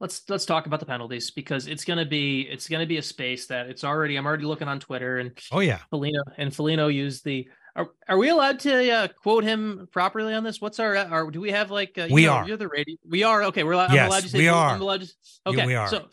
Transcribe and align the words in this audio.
let's 0.00 0.22
let's 0.28 0.46
talk 0.46 0.66
about 0.66 0.80
the 0.80 0.86
penalties 0.86 1.30
because 1.30 1.66
it's 1.66 1.84
gonna 1.84 2.06
be 2.06 2.42
it's 2.42 2.68
gonna 2.68 2.86
be 2.86 2.96
a 2.96 3.02
space 3.02 3.46
that 3.46 3.68
it's 3.68 3.84
already 3.84 4.16
I'm 4.16 4.26
already 4.26 4.44
looking 4.44 4.68
on 4.68 4.80
Twitter 4.80 5.18
and 5.18 5.38
oh 5.52 5.60
yeah, 5.60 5.80
Foligno 5.90 6.22
and 6.38 6.54
Foligno 6.54 6.88
used 6.88 7.24
the. 7.24 7.48
Are, 7.76 7.88
are 8.08 8.18
we 8.18 8.30
allowed 8.30 8.58
to 8.60 8.90
uh, 8.90 9.08
quote 9.22 9.44
him 9.44 9.86
properly 9.92 10.34
on 10.34 10.42
this? 10.42 10.60
What's 10.60 10.80
our, 10.80 10.96
our 10.96 11.30
do 11.30 11.40
we 11.40 11.52
have 11.52 11.70
like 11.70 11.96
uh, 11.96 12.08
we 12.10 12.24
know, 12.24 12.32
are 12.32 12.48
You're 12.48 12.56
the 12.56 12.66
radio. 12.66 12.96
We 13.08 13.22
are 13.22 13.44
okay. 13.44 13.62
We're 13.62 13.72
allowed, 13.72 13.92
yes, 13.92 14.02
I'm 14.02 14.08
allowed 14.08 14.22
to 14.22 14.28
say 14.28 14.38
we 14.38 14.48
are. 14.48 14.74
I'm 14.74 14.82
allowed 14.82 15.02
to, 15.02 15.08
okay, 15.46 15.58
yeah, 15.58 15.66
we 15.66 15.74
are. 15.76 15.88
So 15.88 16.08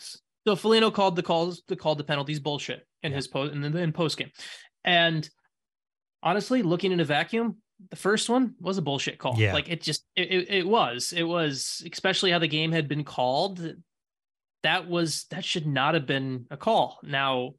so 0.46 0.56
Foligno 0.56 0.92
called 0.92 1.16
the 1.16 1.24
calls 1.24 1.64
the 1.68 1.76
called 1.76 1.98
the 1.98 2.04
penalties 2.04 2.40
bullshit 2.40 2.86
in 3.02 3.12
his 3.12 3.28
post 3.28 3.54
in 3.54 3.62
the 3.62 3.76
in 3.80 3.92
post 3.92 4.18
game, 4.18 4.30
and 4.86 5.28
honestly, 6.22 6.62
looking 6.62 6.92
in 6.92 7.00
a 7.00 7.06
vacuum, 7.06 7.58
the 7.89 7.96
first 7.96 8.30
one 8.30 8.55
was 8.59 8.78
a 8.78 8.82
bullshit 8.82 9.20
call. 9.20 9.36
Yeah. 9.38 9.54
Like 9.54 9.70
it 9.70 9.82
just 9.82 10.05
it, 10.16 10.32
it, 10.32 10.50
it 10.50 10.68
was. 10.68 11.14
It 11.16 11.23
was 11.23 11.86
especially 11.91 12.32
how 12.32 12.39
the 12.39 12.48
game 12.48 12.71
had 12.71 12.88
been 12.88 13.04
called. 13.04 13.76
That 14.63 14.88
was 14.88 15.26
that 15.31 15.45
should 15.45 15.67
not 15.67 15.94
have 15.94 16.05
been 16.05 16.45
a 16.50 16.58
call. 16.58 17.00
Now 17.03 17.53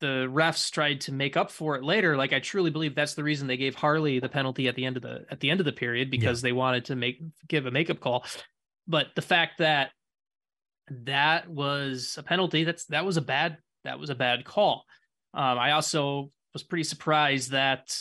the 0.00 0.28
refs 0.30 0.70
tried 0.70 1.00
to 1.02 1.12
make 1.12 1.36
up 1.36 1.50
for 1.50 1.76
it 1.76 1.84
later. 1.84 2.16
Like 2.16 2.32
I 2.32 2.40
truly 2.40 2.70
believe 2.70 2.94
that's 2.94 3.14
the 3.14 3.24
reason 3.24 3.46
they 3.46 3.56
gave 3.56 3.74
Harley 3.74 4.18
the 4.18 4.28
penalty 4.28 4.68
at 4.68 4.74
the 4.74 4.84
end 4.84 4.96
of 4.96 5.02
the 5.02 5.24
at 5.30 5.40
the 5.40 5.50
end 5.50 5.60
of 5.60 5.66
the 5.66 5.72
period 5.72 6.10
because 6.10 6.42
yeah. 6.42 6.48
they 6.48 6.52
wanted 6.52 6.86
to 6.86 6.96
make 6.96 7.20
give 7.48 7.66
a 7.66 7.70
makeup 7.70 8.00
call. 8.00 8.24
But 8.86 9.08
the 9.14 9.22
fact 9.22 9.58
that 9.58 9.90
that 10.90 11.48
was 11.48 12.16
a 12.18 12.22
penalty, 12.22 12.64
that's 12.64 12.84
that 12.86 13.04
was 13.04 13.16
a 13.16 13.22
bad 13.22 13.58
that 13.84 13.98
was 13.98 14.10
a 14.10 14.14
bad 14.14 14.44
call. 14.44 14.84
Um, 15.32 15.58
I 15.58 15.72
also 15.72 16.30
was 16.52 16.62
pretty 16.62 16.84
surprised 16.84 17.52
that 17.52 17.96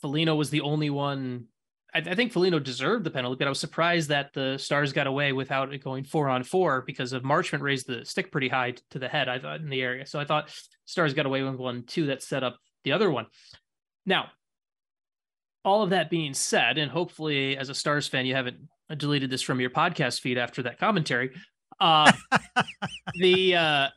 Foligno 0.00 0.34
was 0.34 0.50
the 0.50 0.60
only 0.62 0.90
one. 0.90 1.46
I, 1.94 1.98
I, 1.98 2.14
think 2.14 2.32
Foligno 2.32 2.58
deserved 2.58 3.04
the 3.04 3.10
penalty, 3.10 3.36
but 3.38 3.46
I 3.46 3.50
was 3.50 3.60
surprised 3.60 4.08
that 4.08 4.32
the 4.32 4.58
Stars 4.58 4.92
got 4.92 5.06
away 5.06 5.32
without 5.32 5.72
it 5.72 5.84
going 5.84 6.04
four 6.04 6.28
on 6.28 6.42
four 6.42 6.82
because 6.82 7.12
of 7.12 7.22
Marchment 7.22 7.60
raised 7.60 7.86
the 7.86 8.04
stick 8.04 8.30
pretty 8.30 8.48
high 8.48 8.74
to 8.90 8.98
the 8.98 9.08
head. 9.08 9.28
I 9.28 9.38
thought 9.38 9.60
in 9.60 9.68
the 9.68 9.82
area, 9.82 10.06
so 10.06 10.18
I 10.18 10.24
thought 10.24 10.52
Stars 10.86 11.14
got 11.14 11.26
away 11.26 11.42
with 11.42 11.56
one 11.56 11.84
two 11.84 12.06
that 12.06 12.22
set 12.22 12.42
up 12.42 12.58
the 12.84 12.92
other 12.92 13.10
one. 13.10 13.26
Now, 14.06 14.30
all 15.64 15.82
of 15.82 15.90
that 15.90 16.10
being 16.10 16.34
said, 16.34 16.78
and 16.78 16.90
hopefully, 16.90 17.56
as 17.56 17.68
a 17.68 17.74
Stars 17.74 18.08
fan, 18.08 18.26
you 18.26 18.34
haven't 18.34 18.58
deleted 18.96 19.30
this 19.30 19.42
from 19.42 19.60
your 19.60 19.70
podcast 19.70 20.20
feed 20.20 20.38
after 20.38 20.62
that 20.62 20.78
commentary. 20.78 21.32
Uh, 21.78 22.10
the 23.14 23.56
uh, 23.56 23.88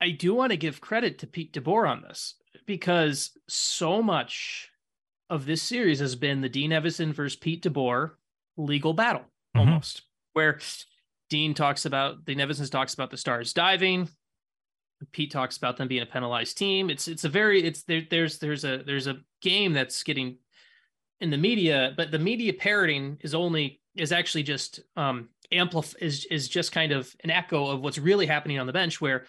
I 0.00 0.10
do 0.10 0.34
want 0.34 0.50
to 0.50 0.56
give 0.56 0.80
credit 0.80 1.18
to 1.20 1.26
Pete 1.26 1.52
DeBoer 1.52 1.88
on 1.88 2.02
this 2.02 2.34
because 2.66 3.32
so 3.48 4.02
much 4.02 4.70
of 5.30 5.46
this 5.46 5.62
series 5.62 6.00
has 6.00 6.14
been 6.14 6.40
the 6.40 6.48
Dean 6.48 6.70
Evason 6.70 7.12
versus 7.12 7.36
Pete 7.36 7.62
DeBoer 7.62 8.12
legal 8.56 8.92
battle, 8.92 9.22
mm-hmm. 9.22 9.60
almost, 9.60 10.02
where 10.32 10.58
Dean 11.28 11.54
talks 11.54 11.84
about 11.84 12.24
the 12.26 12.34
Evason's 12.34 12.70
talks 12.70 12.94
about 12.94 13.10
the 13.10 13.16
Stars 13.16 13.52
diving. 13.52 14.08
Pete 15.12 15.30
talks 15.30 15.56
about 15.56 15.76
them 15.76 15.88
being 15.88 16.02
a 16.02 16.06
penalized 16.06 16.56
team. 16.56 16.88
It's 16.88 17.06
it's 17.08 17.24
a 17.24 17.28
very 17.28 17.62
it's 17.62 17.82
there, 17.82 18.02
there's 18.08 18.38
there's 18.38 18.64
a 18.64 18.82
there's 18.84 19.06
a 19.06 19.18
game 19.42 19.72
that's 19.72 20.02
getting 20.02 20.38
in 21.20 21.30
the 21.30 21.36
media, 21.36 21.92
but 21.96 22.10
the 22.10 22.18
media 22.18 22.52
parroting 22.52 23.18
is 23.20 23.34
only 23.34 23.80
is 23.94 24.12
actually 24.12 24.42
just 24.42 24.80
um 24.96 25.28
amplify 25.52 25.96
is 26.00 26.24
is 26.26 26.48
just 26.48 26.72
kind 26.72 26.92
of 26.92 27.14
an 27.24 27.30
echo 27.30 27.66
of 27.66 27.80
what's 27.80 27.98
really 27.98 28.26
happening 28.26 28.58
on 28.58 28.66
the 28.66 28.72
bench 28.72 29.00
where 29.00 29.26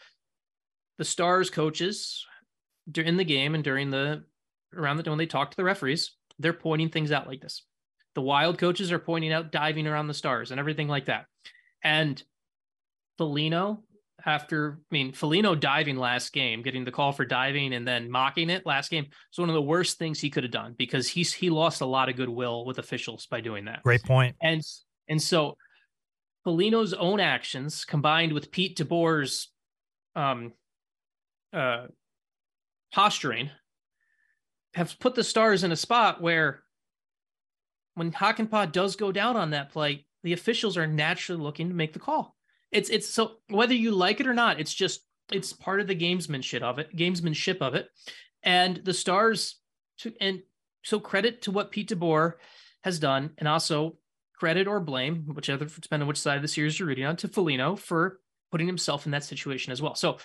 the 0.97 1.05
stars 1.05 1.49
coaches 1.49 2.25
during 2.89 3.17
the 3.17 3.23
game 3.23 3.53
and 3.53 3.63
during 3.63 3.91
the 3.91 4.23
around 4.75 4.97
the 4.97 5.09
when 5.09 5.17
they 5.17 5.25
talk 5.25 5.51
to 5.51 5.57
the 5.57 5.63
referees 5.63 6.11
they're 6.39 6.53
pointing 6.53 6.89
things 6.89 7.11
out 7.11 7.27
like 7.27 7.41
this 7.41 7.63
the 8.15 8.21
wild 8.21 8.57
coaches 8.57 8.91
are 8.91 8.99
pointing 8.99 9.31
out 9.31 9.51
diving 9.51 9.87
around 9.87 10.07
the 10.07 10.13
stars 10.13 10.51
and 10.51 10.59
everything 10.59 10.87
like 10.87 11.05
that 11.05 11.25
and 11.83 12.23
Foligno 13.17 13.83
after 14.25 14.79
I 14.79 14.93
mean 14.93 15.13
Foligno 15.13 15.55
diving 15.55 15.97
last 15.97 16.33
game, 16.33 16.61
getting 16.61 16.85
the 16.85 16.91
call 16.91 17.11
for 17.11 17.25
diving 17.25 17.73
and 17.73 17.87
then 17.87 18.09
mocking 18.09 18.49
it 18.49 18.65
last 18.65 18.89
game. 18.89 19.05
It's 19.29 19.39
one 19.39 19.49
of 19.49 19.55
the 19.55 19.61
worst 19.61 19.97
things 19.97 20.19
he 20.19 20.29
could 20.29 20.43
have 20.43 20.51
done 20.51 20.75
because 20.77 21.07
he's 21.07 21.33
he 21.33 21.49
lost 21.49 21.81
a 21.81 21.85
lot 21.85 22.09
of 22.09 22.15
goodwill 22.15 22.65
with 22.65 22.79
officials 22.79 23.25
by 23.27 23.41
doing 23.41 23.65
that. 23.65 23.83
Great 23.83 24.03
point. 24.03 24.35
And 24.41 24.61
and 25.07 25.21
so 25.21 25.55
Foligno's 26.43 26.93
own 26.93 27.19
actions 27.19 27.85
combined 27.85 28.33
with 28.33 28.51
Pete 28.51 28.77
DeBoer's 28.77 29.49
um 30.15 30.53
uh 31.53 31.85
posturing 32.93 33.49
have 34.77 34.99
put 34.99 35.15
the 35.15 35.23
stars 35.23 35.63
in 35.63 35.71
a 35.71 35.75
spot 35.75 36.21
where 36.21 36.61
when 37.95 38.11
Hakanpää 38.11 38.71
does 38.71 38.95
go 38.95 39.11
down 39.11 39.35
on 39.35 39.49
that 39.49 39.71
play, 39.71 40.05
the 40.23 40.33
officials 40.33 40.77
are 40.77 40.85
naturally 40.85 41.41
looking 41.41 41.69
to 41.69 41.73
make 41.73 41.93
the 41.93 41.99
call. 41.99 42.35
It's 42.71 42.89
it's 42.89 43.09
so 43.09 43.37
whether 43.49 43.73
you 43.73 43.91
like 43.91 44.19
it 44.19 44.27
or 44.27 44.35
not, 44.35 44.59
it's 44.59 44.73
just 44.73 45.01
it's 45.31 45.51
part 45.51 45.79
of 45.79 45.87
the 45.87 45.95
gamesmanship 45.95 46.61
of 46.61 46.77
it, 46.77 46.95
gamesmanship 46.95 47.57
of 47.59 47.73
it, 47.73 47.89
and 48.43 48.77
the 48.77 48.93
Stars. 48.93 49.59
To, 50.01 50.13
and 50.21 50.43
so 50.83 50.99
credit 50.99 51.41
to 51.43 51.51
what 51.51 51.71
Pete 51.71 51.89
DeBoer 51.89 52.33
has 52.83 52.99
done, 52.99 53.31
and 53.39 53.47
also 53.47 53.97
credit 54.35 54.67
or 54.67 54.79
blame, 54.79 55.23
whichever 55.33 55.65
depending 55.65 56.03
on 56.03 56.07
which 56.07 56.19
side 56.19 56.35
of 56.35 56.43
the 56.43 56.47
series 56.47 56.77
you're 56.77 56.87
reading 56.87 57.05
on, 57.05 57.15
to 57.17 57.27
Foligno 57.27 57.75
for 57.75 58.19
putting 58.51 58.67
himself 58.67 59.07
in 59.07 59.11
that 59.11 59.23
situation 59.23 59.71
as 59.71 59.81
well. 59.81 59.95
So 59.95 60.17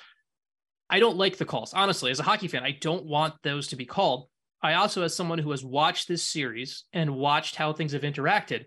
I 0.90 1.00
don't 1.00 1.16
like 1.16 1.38
the 1.38 1.46
calls 1.46 1.72
honestly. 1.72 2.10
As 2.10 2.20
a 2.20 2.24
hockey 2.24 2.48
fan, 2.48 2.64
I 2.64 2.72
don't 2.72 3.06
want 3.06 3.34
those 3.42 3.68
to 3.68 3.76
be 3.76 3.86
called. 3.86 4.28
I 4.62 4.74
also, 4.74 5.02
as 5.02 5.14
someone 5.14 5.38
who 5.38 5.50
has 5.50 5.64
watched 5.64 6.06
this 6.08 6.22
series 6.22 6.84
and 6.92 7.16
watched 7.16 7.56
how 7.56 7.72
things 7.72 7.92
have 7.92 8.02
interacted, 8.02 8.66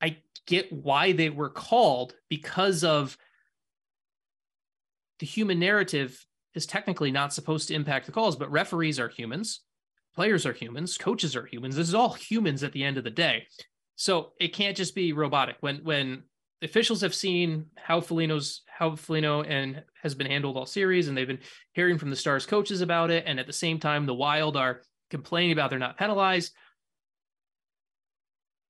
I 0.00 0.18
get 0.46 0.72
why 0.72 1.12
they 1.12 1.30
were 1.30 1.50
called 1.50 2.14
because 2.28 2.84
of 2.84 3.16
the 5.18 5.26
human 5.26 5.58
narrative 5.58 6.24
is 6.54 6.66
technically 6.66 7.10
not 7.10 7.32
supposed 7.32 7.68
to 7.68 7.74
impact 7.74 8.06
the 8.06 8.12
calls, 8.12 8.36
but 8.36 8.50
referees 8.50 9.00
are 9.00 9.08
humans, 9.08 9.60
players 10.14 10.46
are 10.46 10.52
humans, 10.52 10.96
coaches 10.96 11.34
are 11.34 11.46
humans. 11.46 11.76
This 11.76 11.88
is 11.88 11.94
all 11.94 12.12
humans 12.12 12.62
at 12.62 12.72
the 12.72 12.84
end 12.84 12.96
of 12.96 13.04
the 13.04 13.10
day. 13.10 13.46
So 13.96 14.32
it 14.40 14.48
can't 14.48 14.76
just 14.76 14.94
be 14.94 15.12
robotic. 15.12 15.56
When 15.60 15.78
when 15.84 16.24
officials 16.64 17.00
have 17.02 17.14
seen 17.14 17.66
how 17.76 18.00
Foligno's 18.00 18.62
how 18.66 18.96
Foligno 18.96 19.42
and 19.42 19.82
has 20.02 20.14
been 20.14 20.26
handled 20.26 20.56
all 20.56 20.66
series, 20.66 21.08
and 21.08 21.16
they've 21.16 21.26
been 21.26 21.38
hearing 21.72 21.98
from 21.98 22.10
the 22.10 22.16
Stars 22.16 22.46
coaches 22.46 22.80
about 22.80 23.10
it, 23.10 23.24
and 23.26 23.38
at 23.38 23.46
the 23.46 23.52
same 23.52 23.78
time, 23.78 24.06
the 24.06 24.14
Wild 24.14 24.56
are 24.56 24.82
complaining 25.10 25.52
about 25.52 25.70
they're 25.70 25.78
not 25.78 25.98
penalized 25.98 26.52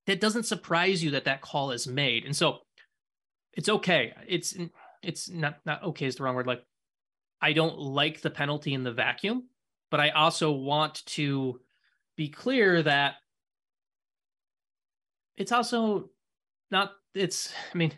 that 0.07 0.21
doesn't 0.21 0.45
surprise 0.45 1.03
you 1.03 1.13
that 1.13 1.25
that 1.25 1.41
call 1.41 1.71
is 1.71 1.87
made. 1.87 2.25
And 2.25 2.37
so 2.37 2.59
it's 3.53 3.69
okay. 3.69 4.13
It's 4.27 4.57
it's 5.03 5.31
not 5.31 5.59
not 5.65 5.83
okay 5.85 6.07
is 6.07 6.17
the 6.17 6.25
wrong 6.25 6.35
word. 6.35 6.47
Like 6.47 6.65
I 7.41 7.53
don't 7.53 7.79
like 7.79 8.21
the 8.21 8.31
penalty 8.31 8.75
in 8.75 8.85
the 8.85 8.93
vacuum, 8.93 9.49
but 9.91 10.01
I 10.01 10.11
also 10.11 10.53
want 10.53 11.05
to 11.07 11.61
be 12.17 12.29
clear 12.29 12.83
that 12.83 13.15
it's 15.37 15.53
also 15.53 16.11
not 16.71 16.93
it's 17.15 17.53
I 17.73 17.79
mean 17.79 17.93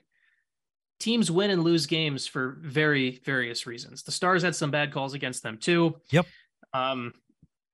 teams 0.98 1.30
win 1.30 1.50
and 1.50 1.62
lose 1.62 1.86
games 1.86 2.26
for 2.26 2.58
very 2.62 3.20
various 3.24 3.66
reasons. 3.66 4.02
The 4.02 4.12
Stars 4.12 4.42
had 4.42 4.56
some 4.56 4.70
bad 4.70 4.92
calls 4.92 5.14
against 5.14 5.42
them 5.42 5.58
too. 5.58 5.96
Yep. 6.10 6.26
Um 6.72 7.12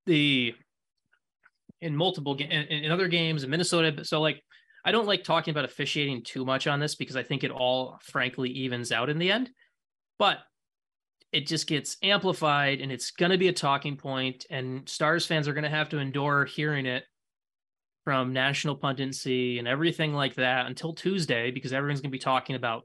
the 0.06 0.54
in 1.82 1.96
multiple 1.96 2.34
in, 2.34 2.50
in 2.50 2.90
other 2.90 3.08
games 3.08 3.44
in 3.44 3.50
Minnesota. 3.50 4.04
So 4.04 4.20
like, 4.20 4.42
I 4.84 4.92
don't 4.92 5.06
like 5.06 5.24
talking 5.24 5.52
about 5.52 5.64
officiating 5.64 6.22
too 6.22 6.44
much 6.44 6.66
on 6.66 6.80
this 6.80 6.94
because 6.94 7.16
I 7.16 7.22
think 7.22 7.44
it 7.44 7.50
all 7.50 7.98
frankly 8.02 8.50
evens 8.50 8.92
out 8.92 9.10
in 9.10 9.18
the 9.18 9.30
end. 9.30 9.50
But 10.18 10.38
it 11.32 11.46
just 11.46 11.66
gets 11.66 11.96
amplified 12.02 12.80
and 12.80 12.92
it's 12.92 13.10
going 13.10 13.32
to 13.32 13.38
be 13.38 13.48
a 13.48 13.52
talking 13.52 13.96
point 13.96 14.46
and 14.50 14.88
stars 14.88 15.26
fans 15.26 15.48
are 15.48 15.54
going 15.54 15.64
to 15.64 15.70
have 15.70 15.88
to 15.88 15.98
endure 15.98 16.44
hearing 16.44 16.86
it 16.86 17.04
from 18.04 18.32
national 18.32 18.76
punditcy 18.76 19.58
and 19.58 19.68
everything 19.68 20.14
like 20.14 20.34
that 20.34 20.66
until 20.66 20.92
tuesday 20.92 21.50
because 21.50 21.72
everyone's 21.72 22.00
going 22.00 22.10
to 22.10 22.16
be 22.16 22.18
talking 22.18 22.56
about 22.56 22.84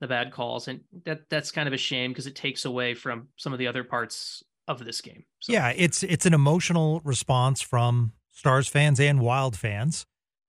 the 0.00 0.08
bad 0.08 0.32
calls 0.32 0.68
and 0.68 0.80
that 1.04 1.28
that's 1.30 1.50
kind 1.50 1.68
of 1.68 1.72
a 1.72 1.78
shame 1.78 2.10
because 2.10 2.26
it 2.26 2.34
takes 2.34 2.64
away 2.64 2.94
from 2.94 3.28
some 3.36 3.52
of 3.52 3.58
the 3.58 3.66
other 3.66 3.84
parts 3.84 4.42
of 4.68 4.84
this 4.84 5.00
game 5.00 5.24
so. 5.40 5.52
yeah 5.52 5.72
it's 5.76 6.02
it's 6.02 6.26
an 6.26 6.34
emotional 6.34 7.00
response 7.04 7.60
from 7.60 8.12
Stars 8.32 8.66
fans 8.66 8.98
and 8.98 9.20
Wild 9.20 9.56
fans 9.56 10.06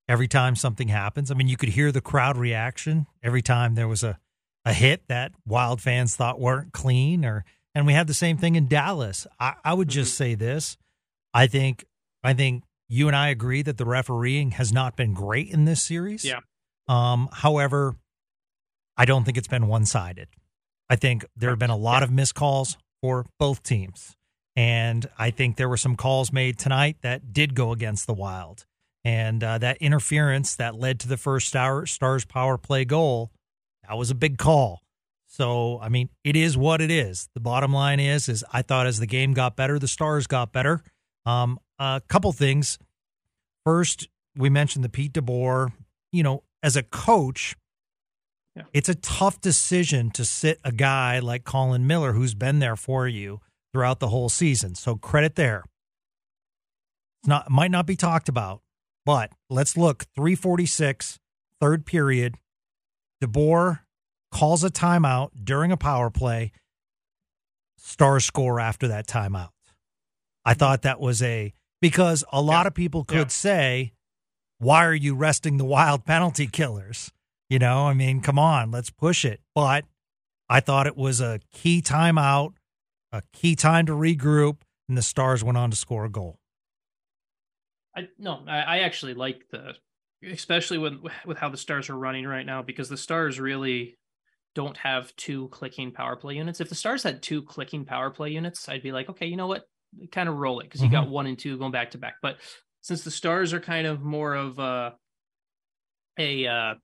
every 0.08 0.28
time 0.28 0.56
something 0.56 0.88
happens. 0.88 1.30
I 1.30 1.34
mean, 1.34 1.48
you 1.48 1.56
could 1.56 1.70
hear 1.70 1.92
the 1.92 2.00
crowd 2.00 2.36
reaction 2.36 3.06
every 3.22 3.42
time 3.42 3.74
there 3.74 3.88
was 3.88 4.02
a, 4.02 4.18
a 4.64 4.72
hit 4.72 5.06
that 5.08 5.32
Wild 5.46 5.80
fans 5.80 6.16
thought 6.16 6.40
weren't 6.40 6.72
clean 6.72 7.24
or 7.24 7.44
and 7.74 7.86
we 7.86 7.92
had 7.92 8.06
the 8.06 8.14
same 8.14 8.36
thing 8.36 8.54
in 8.54 8.68
Dallas. 8.68 9.26
I, 9.40 9.54
I 9.64 9.74
would 9.74 9.88
just 9.88 10.12
mm-hmm. 10.12 10.24
say 10.24 10.34
this. 10.34 10.76
I 11.32 11.46
think 11.46 11.84
I 12.22 12.32
think 12.32 12.64
you 12.88 13.08
and 13.08 13.16
I 13.16 13.28
agree 13.28 13.62
that 13.62 13.78
the 13.78 13.84
refereeing 13.84 14.52
has 14.52 14.72
not 14.72 14.96
been 14.96 15.14
great 15.14 15.50
in 15.50 15.64
this 15.64 15.82
series. 15.82 16.24
Yeah. 16.24 16.40
Um, 16.88 17.28
however, 17.32 17.96
I 18.96 19.04
don't 19.04 19.24
think 19.24 19.36
it's 19.38 19.48
been 19.48 19.66
one 19.68 19.86
sided. 19.86 20.28
I 20.90 20.96
think 20.96 21.24
there 21.34 21.50
have 21.50 21.58
been 21.58 21.70
a 21.70 21.76
lot 21.76 22.00
yeah. 22.00 22.04
of 22.04 22.10
missed 22.10 22.34
calls 22.34 22.76
for 23.00 23.26
both 23.38 23.62
teams. 23.62 24.14
And 24.56 25.06
I 25.18 25.30
think 25.30 25.56
there 25.56 25.68
were 25.68 25.76
some 25.76 25.96
calls 25.96 26.32
made 26.32 26.58
tonight 26.58 26.98
that 27.00 27.32
did 27.32 27.54
go 27.54 27.72
against 27.72 28.06
the 28.06 28.14
Wild. 28.14 28.66
And 29.02 29.42
uh, 29.42 29.58
that 29.58 29.78
interference 29.78 30.54
that 30.56 30.76
led 30.76 31.00
to 31.00 31.08
the 31.08 31.16
first 31.16 31.48
star, 31.48 31.86
Stars 31.86 32.24
power 32.24 32.56
play 32.56 32.84
goal 32.84 33.32
That 33.88 33.98
was 33.98 34.10
a 34.10 34.14
big 34.14 34.38
call. 34.38 34.80
So, 35.26 35.80
I 35.80 35.88
mean, 35.88 36.10
it 36.22 36.36
is 36.36 36.56
what 36.56 36.80
it 36.80 36.90
is. 36.90 37.28
The 37.34 37.40
bottom 37.40 37.72
line 37.72 37.98
is, 37.98 38.28
is 38.28 38.44
I 38.52 38.62
thought 38.62 38.86
as 38.86 39.00
the 39.00 39.06
game 39.06 39.32
got 39.32 39.56
better, 39.56 39.78
the 39.78 39.88
stars 39.88 40.26
got 40.26 40.52
better. 40.52 40.82
Um, 41.26 41.58
a 41.78 42.02
couple 42.08 42.32
things. 42.32 42.78
First, 43.64 44.08
we 44.36 44.50
mentioned 44.50 44.84
the 44.84 44.88
Pete 44.88 45.12
DeBoer. 45.12 45.72
You 46.12 46.22
know, 46.22 46.42
as 46.62 46.76
a 46.76 46.82
coach, 46.82 47.56
yeah. 48.54 48.62
it's 48.72 48.88
a 48.88 48.94
tough 48.94 49.40
decision 49.40 50.10
to 50.12 50.24
sit 50.24 50.60
a 50.64 50.72
guy 50.72 51.18
like 51.18 51.44
Colin 51.44 51.86
Miller, 51.86 52.12
who's 52.12 52.34
been 52.34 52.58
there 52.58 52.76
for 52.76 53.08
you 53.08 53.40
throughout 53.72 54.00
the 54.00 54.08
whole 54.08 54.28
season. 54.28 54.74
So 54.74 54.96
credit 54.96 55.34
there. 55.34 55.64
It's 57.20 57.28
not 57.28 57.50
might 57.50 57.70
not 57.70 57.86
be 57.86 57.96
talked 57.96 58.28
about, 58.28 58.62
but 59.04 59.32
let's 59.50 59.76
look. 59.76 60.04
346, 60.14 61.18
third 61.60 61.86
period. 61.86 62.36
DeBoer 63.22 63.80
calls 64.30 64.64
a 64.64 64.70
timeout 64.70 65.30
during 65.42 65.72
a 65.72 65.76
power 65.76 66.10
play, 66.10 66.52
star 67.78 68.20
score 68.20 68.60
after 68.60 68.88
that 68.88 69.06
timeout. 69.06 69.50
I 70.44 70.52
mm-hmm. 70.52 70.58
thought 70.58 70.82
that 70.82 71.00
was 71.00 71.22
a 71.22 71.52
because 71.80 72.24
a 72.32 72.40
lot 72.40 72.62
yeah. 72.62 72.68
of 72.68 72.74
people 72.74 73.04
could 73.04 73.16
yeah. 73.16 73.26
say, 73.28 73.92
why 74.58 74.84
are 74.84 74.94
you 74.94 75.14
resting 75.14 75.56
the 75.56 75.64
wild 75.64 76.04
penalty 76.04 76.46
killers? 76.46 77.12
You 77.50 77.58
know, 77.58 77.86
I 77.86 77.94
mean, 77.94 78.20
come 78.20 78.38
on, 78.38 78.70
let's 78.70 78.90
push 78.90 79.24
it. 79.24 79.40
But 79.54 79.84
I 80.48 80.60
thought 80.60 80.86
it 80.86 80.96
was 80.96 81.20
a 81.20 81.40
key 81.52 81.82
timeout, 81.82 82.54
a 83.12 83.22
key 83.32 83.54
time 83.54 83.86
to 83.86 83.92
regroup, 83.92 84.58
and 84.88 84.96
the 84.96 85.02
Stars 85.02 85.44
went 85.44 85.58
on 85.58 85.70
to 85.70 85.76
score 85.76 86.04
a 86.04 86.10
goal. 86.10 86.38
I 87.96 88.08
no, 88.18 88.42
I, 88.48 88.60
I 88.60 88.78
actually 88.80 89.14
like 89.14 89.44
the 89.50 89.74
especially 90.28 90.78
with 90.78 90.94
with 91.24 91.38
how 91.38 91.48
the 91.48 91.56
Stars 91.56 91.90
are 91.90 91.96
running 91.96 92.26
right 92.26 92.46
now 92.46 92.62
because 92.62 92.88
the 92.88 92.96
Stars 92.96 93.38
really 93.38 93.96
don't 94.54 94.76
have 94.78 95.14
two 95.16 95.48
clicking 95.48 95.92
power 95.92 96.16
play 96.16 96.34
units. 96.34 96.60
If 96.60 96.68
the 96.68 96.74
Stars 96.74 97.02
had 97.02 97.22
two 97.22 97.42
clicking 97.42 97.84
power 97.84 98.10
play 98.10 98.30
units, 98.30 98.68
I'd 98.68 98.82
be 98.82 98.92
like, 98.92 99.08
okay, 99.10 99.26
you 99.26 99.36
know 99.36 99.48
what? 99.48 99.66
Kind 100.12 100.28
of 100.28 100.36
roll 100.36 100.60
it 100.60 100.64
because 100.64 100.80
you 100.80 100.88
mm-hmm. 100.88 100.96
got 100.96 101.08
one 101.08 101.26
and 101.26 101.38
two 101.38 101.58
going 101.58 101.72
back 101.72 101.92
to 101.92 101.98
back. 101.98 102.14
But 102.22 102.36
since 102.80 103.02
the 103.02 103.10
Stars 103.10 103.52
are 103.52 103.60
kind 103.60 103.86
of 103.86 104.02
more 104.02 104.34
of 104.34 104.58
a, 104.58 104.94
a 106.18 106.46
uh, 106.46 106.74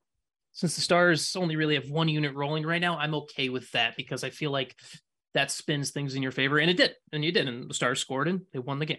since 0.53 0.75
the 0.75 0.81
Stars 0.81 1.37
only 1.37 1.57
really 1.57 1.75
have 1.75 1.91
one 1.91 2.09
unit 2.09 2.35
rolling 2.35 2.67
right 2.67 2.81
now, 2.81 2.99
I'm 2.99 3.15
okay 3.15 3.49
with 3.49 3.71
that 3.73 3.97
because 3.97 4.25
I 4.25 4.31
feel 4.31 4.51
like 4.51 4.75
that 5.35 5.51
spins 5.51 5.91
things 5.91 6.15
in 6.15 6.23
your 6.23 6.33
favor, 6.33 6.59
and 6.59 6.71
it 6.71 6.77
did, 6.77 6.95
and 7.13 7.25
you 7.25 7.33
did, 7.33 7.47
and 7.47 7.71
the 7.71 7.75
Stars 7.75 8.01
scored 8.01 8.29
and 8.29 8.43
they 8.53 8.59
won 8.59 8.79
the 8.79 8.87
game. 8.87 8.99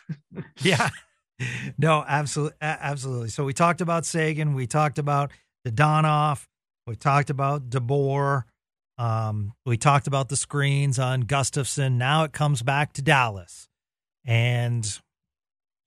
yeah, 0.62 0.90
no, 1.78 2.04
absolutely, 2.06 2.56
absolutely. 2.60 3.28
So 3.28 3.44
we 3.44 3.52
talked 3.52 3.80
about 3.80 4.04
Seguin, 4.04 4.54
we 4.54 4.66
talked 4.66 4.98
about 4.98 5.32
the 5.64 5.72
Donoff, 5.72 6.46
we 6.86 6.96
talked 6.96 7.30
about 7.30 7.70
DeBoer. 7.70 8.42
Um, 8.98 9.54
we 9.64 9.76
talked 9.76 10.06
about 10.06 10.28
the 10.28 10.36
screens 10.36 10.98
on 10.98 11.24
Gustavsson. 11.24 11.92
Now 11.92 12.24
it 12.24 12.32
comes 12.32 12.62
back 12.62 12.92
to 12.94 13.02
Dallas, 13.02 13.68
and 14.24 15.00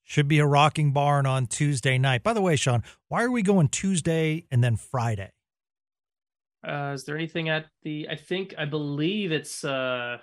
should 0.04 0.28
be 0.28 0.40
a 0.40 0.46
rocking 0.46 0.92
barn 0.92 1.26
on 1.26 1.48
Tuesday 1.48 1.98
night. 1.98 2.24
By 2.24 2.34
the 2.34 2.42
way, 2.42 2.56
Sean, 2.56 2.84
why 3.08 3.24
are 3.24 3.32
we 3.32 3.42
going 3.42 3.70
Tuesday 3.70 4.46
and 4.52 4.64
then 4.64 4.76
Friday? 4.76 5.32
Uh, 6.66 6.92
is 6.94 7.04
there 7.04 7.16
anything 7.16 7.50
at 7.50 7.66
the? 7.84 8.08
I 8.10 8.16
think 8.16 8.56
I 8.58 8.66
believe 8.66 9.32
it's 9.32 9.64
uh, 9.64 10.18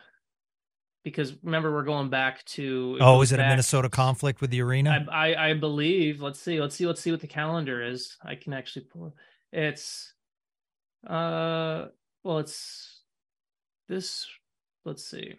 because 1.05 1.35
remember 1.43 1.73
we're 1.73 1.85
going 1.85 2.11
back 2.11 2.44
to. 2.46 2.99
Oh, 3.00 3.23
is 3.23 3.32
it 3.32 3.37
back, 3.37 3.46
a 3.46 3.50
Minnesota 3.50 3.88
conflict 3.88 4.40
with 4.40 4.50
the 4.50 4.62
arena? 4.62 5.06
I, 5.11 5.31
I, 5.31 5.50
I 5.50 5.55
believe. 5.55 6.20
Let's 6.20 6.40
see. 6.40 6.61
Let's 6.61 6.75
see. 6.75 6.87
Let's 6.87 7.00
see 7.00 7.11
what 7.11 7.20
the 7.20 7.26
calendar 7.26 7.82
is. 7.82 8.17
I 8.25 8.35
can 8.35 8.52
actually 8.52 8.87
pull. 8.87 9.14
It's 9.52 10.14
uh, 11.06 11.87
well, 12.23 12.39
it's 12.39 13.03
this. 13.89 14.27
Let's 14.85 15.05
see. 15.05 15.35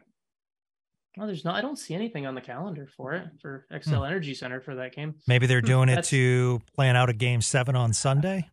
Well, 1.18 1.28
there's 1.28 1.46
not. 1.46 1.56
I 1.56 1.62
don't 1.62 1.78
see 1.78 1.94
anything 1.94 2.26
on 2.26 2.34
the 2.34 2.42
calendar 2.42 2.88
for 2.98 3.14
it 3.14 3.28
for 3.42 3.66
Xcel 3.72 4.00
hmm. 4.00 4.06
Energy 4.06 4.34
Center 4.34 4.62
for 4.62 4.76
that 4.76 4.96
game. 4.96 5.16
Maybe 5.28 5.46
they're 5.46 5.60
hmm, 5.60 5.68
doing 5.68 5.90
it 5.90 6.04
to 6.06 6.62
plan 6.76 6.96
out 6.96 7.10
a 7.10 7.14
game 7.14 7.42
seven 7.42 7.76
on 7.76 7.94
Sunday. 7.94 8.50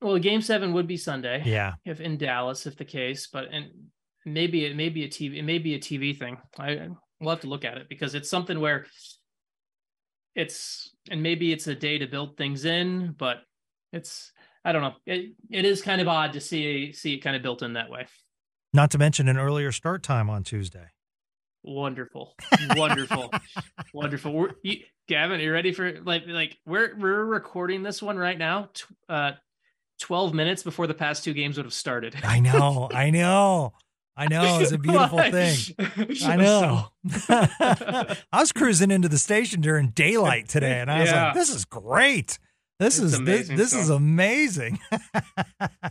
Well, 0.00 0.18
game 0.18 0.40
seven 0.40 0.72
would 0.72 0.86
be 0.86 0.96
Sunday. 0.96 1.42
Yeah, 1.44 1.74
if 1.84 2.00
in 2.00 2.16
Dallas, 2.16 2.66
if 2.66 2.76
the 2.76 2.86
case, 2.86 3.28
but 3.30 3.48
and 3.52 3.66
maybe 4.24 4.64
it 4.64 4.76
may 4.76 4.88
be 4.88 5.04
a 5.04 5.08
TV. 5.08 5.36
It 5.36 5.42
may 5.42 5.58
be 5.58 5.74
a 5.74 5.78
TV 5.78 6.18
thing. 6.18 6.38
I 6.58 6.88
we'll 7.20 7.30
have 7.30 7.40
to 7.40 7.48
look 7.48 7.66
at 7.66 7.76
it 7.76 7.88
because 7.88 8.14
it's 8.14 8.30
something 8.30 8.60
where 8.60 8.86
it's 10.34 10.90
and 11.10 11.22
maybe 11.22 11.52
it's 11.52 11.66
a 11.66 11.74
day 11.74 11.98
to 11.98 12.06
build 12.06 12.36
things 12.36 12.64
in, 12.64 13.14
but 13.18 13.42
it's 13.92 14.32
I 14.64 14.72
don't 14.72 14.82
know. 14.82 14.94
It, 15.06 15.32
it 15.50 15.64
is 15.64 15.82
kind 15.82 16.00
of 16.00 16.08
odd 16.08 16.34
to 16.34 16.40
see 16.40 16.92
see 16.92 17.14
it 17.14 17.18
kind 17.18 17.36
of 17.36 17.42
built 17.42 17.62
in 17.62 17.74
that 17.74 17.90
way. 17.90 18.06
Not 18.72 18.90
to 18.92 18.98
mention 18.98 19.28
an 19.28 19.38
earlier 19.38 19.72
start 19.72 20.02
time 20.02 20.30
on 20.30 20.44
Tuesday. 20.44 20.86
Wonderful, 21.62 22.34
wonderful, 22.76 23.30
wonderful. 23.92 24.32
We're, 24.32 24.50
you, 24.62 24.78
Gavin, 25.08 25.40
are 25.40 25.44
you 25.44 25.52
ready 25.52 25.72
for 25.72 26.00
like 26.02 26.22
like 26.26 26.56
we're 26.66 26.96
we're 26.96 27.24
recording 27.24 27.82
this 27.82 28.02
one 28.02 28.16
right 28.16 28.38
now, 28.38 28.70
uh, 29.08 29.32
twelve 29.98 30.32
minutes 30.34 30.62
before 30.62 30.86
the 30.86 30.94
past 30.94 31.24
two 31.24 31.34
games 31.34 31.56
would 31.56 31.66
have 31.66 31.74
started. 31.74 32.16
I 32.22 32.40
know, 32.40 32.88
I 32.92 33.10
know. 33.10 33.72
I 34.16 34.26
know 34.26 34.60
it's 34.60 34.72
a 34.72 34.78
beautiful 34.78 35.18
thing. 35.18 35.56
I 36.24 36.36
know. 36.36 36.88
I 37.28 38.16
was 38.40 38.52
cruising 38.52 38.90
into 38.90 39.08
the 39.08 39.18
station 39.18 39.60
during 39.60 39.90
daylight 39.90 40.48
today, 40.48 40.80
and 40.80 40.90
I 40.90 41.00
was 41.00 41.10
yeah. 41.10 41.24
like, 41.26 41.34
"This 41.34 41.48
is 41.48 41.64
great." 41.64 42.38
This 42.80 42.98
it's 42.98 43.12
is 43.12 43.24
this, 43.24 43.48
this 43.48 43.72
is 43.74 43.90
amazing. 43.90 44.78